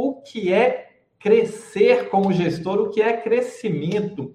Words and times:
o 0.00 0.14
que 0.22 0.52
é 0.52 1.00
crescer 1.18 2.08
como 2.08 2.32
gestor, 2.32 2.78
o 2.78 2.90
que 2.90 3.02
é 3.02 3.16
crescimento. 3.16 4.32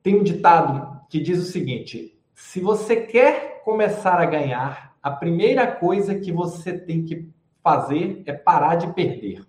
Tem 0.00 0.14
um 0.14 0.22
ditado 0.22 1.00
que 1.10 1.18
diz 1.18 1.40
o 1.40 1.50
seguinte: 1.50 2.16
se 2.32 2.60
você 2.60 2.94
quer 2.94 3.60
começar 3.64 4.20
a 4.20 4.24
ganhar, 4.24 4.96
a 5.02 5.10
primeira 5.10 5.66
coisa 5.66 6.14
que 6.14 6.30
você 6.30 6.78
tem 6.78 7.04
que 7.04 7.28
fazer 7.60 8.22
é 8.24 8.32
parar 8.32 8.76
de 8.76 8.94
perder. 8.94 9.44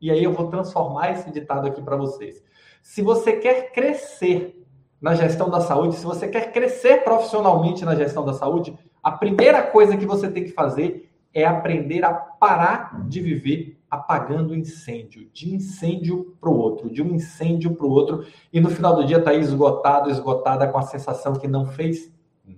E 0.00 0.10
aí 0.10 0.24
eu 0.24 0.32
vou 0.32 0.48
transformar 0.48 1.10
esse 1.10 1.30
ditado 1.30 1.68
aqui 1.68 1.82
para 1.82 1.96
vocês. 1.96 2.42
Se 2.80 3.02
você 3.02 3.34
quer 3.34 3.72
crescer 3.72 4.58
na 4.98 5.14
gestão 5.14 5.50
da 5.50 5.60
saúde, 5.60 5.96
se 5.96 6.04
você 6.04 6.26
quer 6.26 6.50
crescer 6.50 7.04
profissionalmente 7.04 7.84
na 7.84 7.94
gestão 7.94 8.24
da 8.24 8.32
saúde, 8.32 8.74
a 9.02 9.12
primeira 9.12 9.62
coisa 9.62 9.98
que 9.98 10.06
você 10.06 10.30
tem 10.30 10.44
que 10.44 10.52
fazer 10.52 11.10
é 11.34 11.44
aprender 11.44 12.02
a 12.06 12.14
parar 12.14 13.06
de 13.06 13.20
viver 13.20 13.81
apagando 13.92 14.54
incêndio, 14.54 15.28
de 15.34 15.54
incêndio 15.54 16.34
para 16.40 16.48
o 16.48 16.56
outro, 16.56 16.88
de 16.88 17.02
um 17.02 17.14
incêndio 17.14 17.74
para 17.74 17.86
o 17.86 17.90
outro, 17.90 18.24
e 18.50 18.58
no 18.58 18.70
final 18.70 18.96
do 18.96 19.04
dia 19.04 19.18
está 19.18 19.34
esgotado, 19.34 20.10
esgotada, 20.10 20.66
com 20.66 20.78
a 20.78 20.82
sensação 20.82 21.34
que 21.34 21.46
não 21.46 21.66
fez 21.66 22.10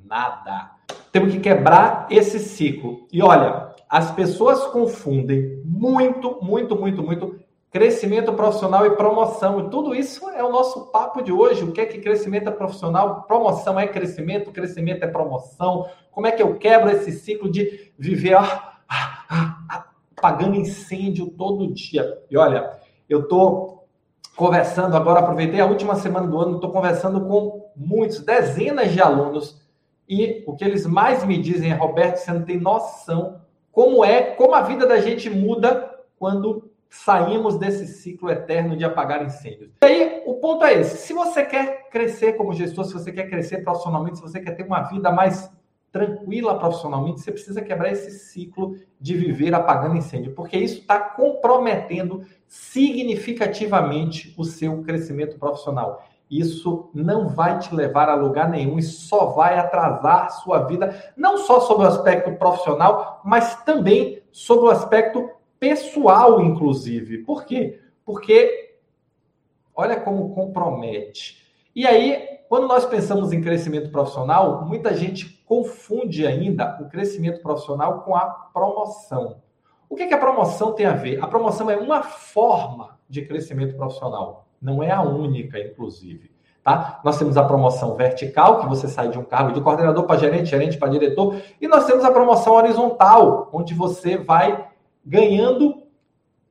nada. 0.05 0.71
Temos 1.11 1.33
que 1.33 1.41
quebrar 1.41 2.07
esse 2.09 2.39
ciclo. 2.39 3.09
E 3.13 3.21
olha, 3.21 3.75
as 3.89 4.13
pessoas 4.13 4.65
confundem 4.67 5.61
muito, 5.65 6.39
muito, 6.41 6.77
muito, 6.77 7.03
muito 7.03 7.41
crescimento 7.69 8.33
profissional 8.33 8.87
e 8.87 8.91
promoção. 8.91 9.59
E 9.59 9.71
tudo 9.71 9.93
isso 9.93 10.31
é 10.31 10.45
o 10.45 10.53
nosso 10.53 10.93
papo 10.93 11.21
de 11.21 11.33
hoje. 11.33 11.65
O 11.65 11.73
que 11.73 11.81
é 11.81 11.87
que 11.87 11.99
crescimento 11.99 12.49
é 12.49 12.53
profissional? 12.53 13.23
Promoção 13.23 13.81
é 13.81 13.89
crescimento, 13.89 14.53
crescimento 14.53 15.03
é 15.03 15.09
promoção. 15.09 15.85
Como 16.13 16.29
é 16.29 16.31
que 16.31 16.41
eu 16.41 16.55
quebro 16.55 16.91
esse 16.91 17.11
ciclo 17.11 17.51
de 17.51 17.93
viver 17.99 18.35
ah, 18.35 18.43
ah, 18.43 18.74
apagando 20.25 20.57
incêndio 20.57 21.27
todo 21.27 21.71
dia? 21.71 22.19
E 22.31 22.37
olha, 22.37 22.79
eu 23.09 23.21
estou 23.21 23.87
conversando 24.35 24.97
agora, 24.97 25.21
aproveitei 25.21 25.61
a 25.61 25.67
última 25.67 25.95
semana 25.97 26.27
do 26.27 26.41
ano, 26.41 26.55
estou 26.55 26.73
conversando 26.73 27.27
com 27.27 27.71
muitos, 27.77 28.21
dezenas 28.21 28.91
de 28.91 29.03
alunos. 29.03 29.63
E 30.09 30.43
o 30.47 30.57
que 30.57 30.65
eles 30.65 30.87
mais 30.87 31.25
me 31.25 31.37
dizem 31.37 31.71
é, 31.71 31.75
Roberto, 31.75 32.17
você 32.17 32.33
não 32.33 32.43
tem 32.43 32.59
noção 32.59 33.43
como 33.71 34.03
é, 34.03 34.23
como 34.23 34.55
a 34.55 34.63
vida 34.63 34.87
da 34.87 34.99
gente 34.99 35.29
muda 35.29 35.91
quando 36.19 36.71
saímos 36.89 37.59
desse 37.59 37.87
ciclo 37.87 38.31
eterno 38.31 38.77
de 38.77 38.85
apagar 38.85 39.25
incêndios. 39.25 39.73
E 39.83 39.87
aí, 39.87 40.23
o 40.27 40.35
ponto 40.35 40.65
é 40.65 40.75
esse: 40.75 41.07
se 41.07 41.13
você 41.13 41.45
quer 41.45 41.89
crescer 41.91 42.35
como 42.35 42.55
gestor, 42.55 42.85
se 42.85 42.95
você 42.95 43.13
quer 43.13 43.29
crescer 43.29 43.59
profissionalmente, 43.59 44.17
se 44.17 44.23
você 44.23 44.41
quer 44.41 44.53
ter 44.53 44.65
uma 44.65 44.83
vida 44.83 45.11
mais 45.11 45.51
tranquila 45.95 46.59
profissionalmente, 46.59 47.21
você 47.21 47.31
precisa 47.31 47.63
quebrar 47.63 47.93
esse 47.93 48.11
ciclo 48.11 48.77
de 49.01 49.17
viver 49.17 49.55
apagando 49.55 49.97
incêndio, 49.97 50.35
porque 50.35 50.59
isso 50.59 50.81
está 50.81 50.99
comprometendo 50.99 52.27
significativamente 52.49 54.35
o 54.37 54.43
seu 54.43 54.83
crescimento 54.83 55.39
profissional. 55.39 56.05
Isso 56.29 56.91
não 56.93 57.29
vai 57.29 57.61
te 57.61 57.73
levar 57.73 58.09
a 58.09 58.17
lugar 58.17 58.51
nenhum 58.51 58.77
e 58.77 58.83
só 58.83 59.27
vai 59.27 59.57
atrasar 59.57 60.33
sua 60.33 60.65
vida, 60.67 61.15
não 61.17 61.39
só 61.39 61.61
sobre 61.61 61.85
o 61.85 61.89
aspecto 61.89 62.33
profissional, 62.33 63.21
mas 63.25 63.63
também 63.63 64.21
sobre 64.33 64.65
o 64.65 64.71
aspecto 64.71 65.31
pessoal, 65.61 66.41
inclusive. 66.41 67.19
Por 67.19 67.45
quê? 67.45 67.81
Porque 68.05 68.79
olha 69.77 70.01
como 70.01 70.35
compromete. 70.35 71.41
E 71.73 71.87
aí, 71.87 72.34
quando 72.55 72.69
nós 72.69 72.87
pensamos 72.87 73.33
em 73.33 73.41
crescimento 73.41 73.91
profissional, 73.91 74.65
muita 74.65 74.95
gente 74.95 75.43
confunde 75.45 76.25
ainda 76.25 76.79
o 76.81 76.89
crescimento 76.89 77.43
profissional 77.43 78.03
com 78.03 78.15
a 78.15 78.27
promoção. 78.27 79.39
O 79.89 79.97
que, 79.97 80.07
que 80.07 80.15
a 80.15 80.19
promoção 80.19 80.71
tem 80.71 80.87
a 80.87 80.93
ver? 80.93 81.21
A 81.21 81.27
promoção 81.27 81.69
é 81.69 81.77
uma 81.77 82.05
forma 82.05 82.97
de 83.09 83.23
crescimento 83.23 83.75
profissional 83.77 84.47
não 84.63 84.81
é 84.81 84.93
a 84.93 85.03
única, 85.03 85.59
inclusive. 85.59 86.31
Tá? 86.63 87.01
Nós 87.03 87.19
temos 87.19 87.37
a 87.37 87.43
promoção 87.43 87.97
vertical, 87.97 88.61
que 88.61 88.69
você 88.69 88.87
sai 88.87 89.09
de 89.09 89.19
um 89.19 89.25
cargo 89.25 89.53
de 89.53 89.61
coordenador 89.61 90.05
para 90.05 90.21
gerente, 90.21 90.51
gerente 90.51 90.79
para 90.79 90.93
diretor, 90.93 91.35
e 91.61 91.67
nós 91.67 91.87
temos 91.87 92.05
a 92.05 92.11
promoção 92.13 92.53
horizontal, 92.53 93.51
onde 93.53 93.75
você 93.75 94.17
vai 94.17 94.69
ganhando 95.05 95.83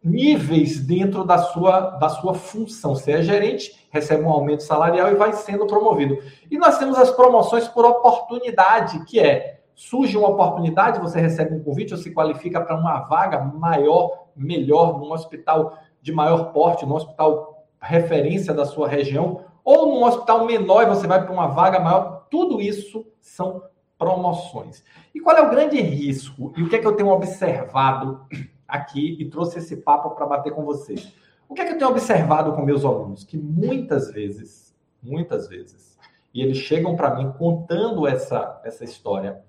níveis 0.03 0.79
dentro 0.79 1.23
da 1.23 1.37
sua, 1.37 1.91
da 1.91 2.09
sua 2.09 2.33
função. 2.33 2.93
Você 2.93 3.13
é 3.13 3.21
gerente, 3.21 3.87
recebe 3.89 4.23
um 4.23 4.29
aumento 4.29 4.63
salarial 4.63 5.11
e 5.11 5.15
vai 5.15 5.31
sendo 5.33 5.65
promovido. 5.65 6.17
E 6.51 6.57
nós 6.57 6.77
temos 6.77 6.97
as 6.97 7.09
promoções 7.11 7.67
por 7.67 7.85
oportunidade, 7.85 9.05
que 9.05 9.19
é 9.19 9.61
surge 9.75 10.17
uma 10.17 10.29
oportunidade, 10.29 10.99
você 10.99 11.19
recebe 11.19 11.55
um 11.55 11.63
convite 11.63 11.93
ou 11.93 11.99
se 11.99 12.13
qualifica 12.13 12.61
para 12.61 12.75
uma 12.75 12.99
vaga 13.01 13.39
maior, 13.39 14.27
melhor, 14.35 14.99
num 14.99 15.11
hospital 15.11 15.77
de 16.01 16.11
maior 16.11 16.51
porte, 16.51 16.85
num 16.85 16.95
hospital 16.95 17.65
referência 17.81 18.53
da 18.53 18.65
sua 18.65 18.87
região, 18.87 19.41
ou 19.63 19.87
num 19.87 20.03
hospital 20.03 20.45
menor 20.45 20.83
e 20.83 20.87
você 20.87 21.07
vai 21.07 21.23
para 21.23 21.33
uma 21.33 21.47
vaga 21.47 21.79
maior, 21.79 22.27
tudo 22.29 22.61
isso 22.61 23.05
são 23.21 23.63
promoções. 23.97 24.83
E 25.13 25.19
qual 25.19 25.35
é 25.37 25.41
o 25.41 25.49
grande 25.49 25.79
risco? 25.79 26.53
E 26.57 26.63
o 26.63 26.69
que 26.69 26.75
é 26.75 26.79
que 26.79 26.87
eu 26.87 26.95
tenho 26.95 27.09
observado 27.09 28.25
aqui 28.73 29.15
e 29.19 29.29
trouxe 29.29 29.59
esse 29.59 29.77
papo 29.77 30.09
para 30.15 30.25
bater 30.25 30.51
com 30.51 30.65
vocês? 30.65 31.13
O 31.47 31.53
que 31.53 31.61
é 31.61 31.65
que 31.65 31.73
eu 31.73 31.77
tenho 31.77 31.91
observado 31.91 32.53
com 32.53 32.63
meus 32.63 32.83
alunos? 32.83 33.23
Que 33.23 33.37
muitas 33.37 34.11
vezes, 34.11 34.75
muitas 35.01 35.47
vezes, 35.47 35.95
e 36.33 36.41
eles 36.41 36.57
chegam 36.57 36.95
para 36.95 37.15
mim 37.15 37.31
contando 37.37 38.07
essa, 38.07 38.59
essa 38.65 38.83
história, 38.83 39.39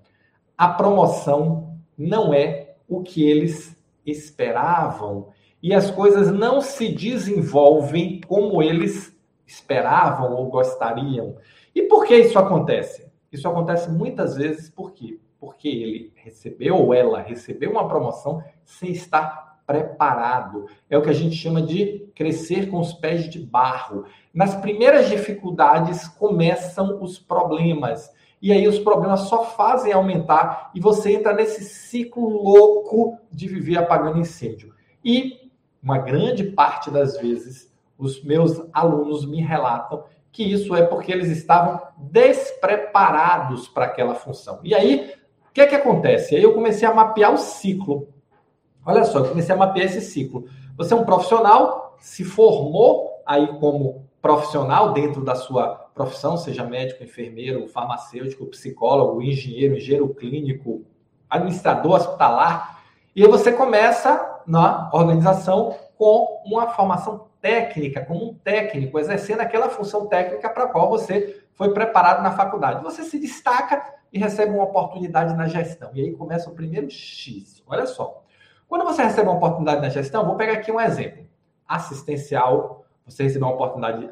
a 0.55 0.69
promoção 0.69 1.75
não 1.97 2.31
é 2.31 2.75
o 2.87 3.01
que 3.01 3.27
eles 3.27 3.75
esperavam 4.05 5.29
e 5.61 5.73
as 5.73 5.89
coisas 5.89 6.31
não 6.31 6.61
se 6.61 6.89
desenvolvem 6.93 8.21
como 8.27 8.61
eles 8.61 9.17
esperavam 9.47 10.33
ou 10.33 10.47
gostariam. 10.47 11.37
E 11.73 11.81
por 11.83 12.05
que 12.05 12.15
isso 12.15 12.37
acontece? 12.37 13.11
Isso 13.31 13.47
acontece 13.47 13.89
muitas 13.89 14.35
vezes 14.35 14.69
por 14.69 14.91
quê? 14.91 15.19
Porque 15.45 15.67
ele 15.67 16.11
recebeu 16.15 16.75
ou 16.75 16.91
ela 16.91 17.21
recebeu 17.21 17.69
uma 17.69 17.87
promoção 17.87 18.43
sem 18.63 18.89
estar 18.89 19.61
preparado. 19.67 20.65
É 20.89 20.97
o 20.97 21.03
que 21.03 21.09
a 21.11 21.13
gente 21.13 21.35
chama 21.35 21.61
de 21.61 22.07
crescer 22.15 22.67
com 22.67 22.79
os 22.79 22.93
pés 22.93 23.29
de 23.29 23.39
barro. 23.39 24.05
Nas 24.33 24.55
primeiras 24.55 25.07
dificuldades 25.07 26.07
começam 26.07 26.99
os 26.99 27.19
problemas. 27.19 28.11
E 28.41 28.51
aí 28.51 28.67
os 28.67 28.79
problemas 28.79 29.21
só 29.21 29.43
fazem 29.43 29.93
aumentar 29.93 30.71
e 30.73 30.79
você 30.79 31.13
entra 31.13 31.31
nesse 31.31 31.63
ciclo 31.63 32.27
louco 32.27 33.19
de 33.31 33.47
viver 33.47 33.77
apagando 33.77 34.17
incêndio. 34.17 34.73
E 35.03 35.51
uma 35.81 35.99
grande 35.99 36.45
parte 36.45 36.89
das 36.89 37.19
vezes, 37.19 37.71
os 37.99 38.23
meus 38.23 38.63
alunos 38.73 39.27
me 39.27 39.41
relatam 39.41 40.05
que 40.31 40.43
isso 40.43 40.75
é 40.75 40.81
porque 40.81 41.11
eles 41.11 41.29
estavam 41.29 41.79
despreparados 41.97 43.67
para 43.67 43.85
aquela 43.85 44.15
função. 44.15 44.59
E 44.63 44.73
aí, 44.73 45.13
que 45.55 45.61
é 45.61 45.67
que 45.67 45.75
acontece? 45.75 46.35
Aí 46.35 46.43
eu 46.43 46.53
comecei 46.53 46.85
a 46.85 46.93
mapear 46.93 47.33
o 47.33 47.37
ciclo. 47.37 48.09
Olha 48.85 49.05
só, 49.05 49.19
eu 49.19 49.29
comecei 49.29 49.55
a 49.55 49.57
mapear 49.57 49.85
esse 49.85 50.01
ciclo. 50.01 50.49
Você 50.75 50.93
é 50.93 50.97
um 50.97 51.05
profissional, 51.05 51.95
se 51.97 52.25
formou 52.25 53.23
aí 53.25 53.47
como 53.57 54.05
profissional 54.21 54.91
dentro 54.91 55.23
da 55.23 55.33
sua 55.33 55.69
profissão, 55.95 56.35
seja 56.35 56.65
médico, 56.65 57.01
enfermeiro, 57.05 57.69
farmacêutico, 57.69 58.45
psicólogo, 58.47 59.21
engenheiro, 59.21 59.77
engenheiro 59.77 60.13
clínico, 60.13 60.83
administrador 61.29 61.93
hospitalar, 61.93 62.83
e 63.15 63.23
aí 63.23 63.29
você 63.29 63.53
começa 63.53 64.41
na 64.45 64.89
organização 64.91 65.77
com 65.97 66.43
uma 66.45 66.67
formação 66.67 67.27
técnica, 67.39 68.03
como 68.03 68.31
um 68.31 68.33
técnico, 68.33 68.99
exercendo 68.99 69.39
aquela 69.39 69.69
função 69.69 70.07
técnica 70.07 70.49
para 70.49 70.65
a 70.65 70.67
qual 70.67 70.89
você 70.89 71.41
foi 71.53 71.73
preparado 71.73 72.21
na 72.21 72.31
faculdade. 72.31 72.83
Você 72.83 73.03
se 73.03 73.17
destaca 73.17 73.95
e 74.15 74.17
recebe 74.17 74.53
uma 74.53 74.63
oportunidade 74.63 75.35
na 75.35 75.45
gestão. 75.45 75.89
E 75.93 75.99
aí 75.99 76.13
começa 76.13 76.49
o 76.49 76.53
primeiro 76.53 76.89
X. 76.89 77.61
Olha 77.67 77.85
só. 77.85 78.23
Quando 78.65 78.85
você 78.85 79.03
recebe 79.03 79.27
uma 79.27 79.35
oportunidade 79.35 79.81
na 79.81 79.89
gestão, 79.89 80.25
vou 80.25 80.37
pegar 80.37 80.53
aqui 80.53 80.71
um 80.71 80.79
exemplo. 80.79 81.25
Assistencial, 81.67 82.85
você 83.05 83.23
recebeu 83.23 83.49
uma 83.49 83.55
oportunidade 83.55 84.09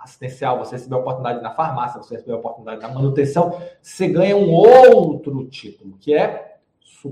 assistencial, 0.00 0.58
você 0.58 0.76
recebeu 0.76 0.96
uma 0.96 1.02
oportunidade 1.02 1.42
na 1.42 1.50
farmácia, 1.50 2.02
você 2.02 2.14
recebeu 2.14 2.36
uma 2.36 2.40
oportunidade 2.40 2.80
na 2.80 2.88
manutenção, 2.88 3.60
você 3.82 4.08
ganha 4.08 4.34
um 4.34 4.50
outro 4.50 5.44
título, 5.48 5.98
que 5.98 6.14
é 6.14 6.55